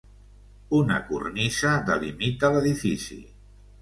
[0.77, 3.19] Una cornisa delimita l'edifici.